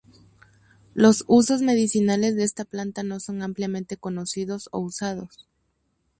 [0.95, 5.45] Los usos medicinales de esta planta no son ampliamente conocidos o usados.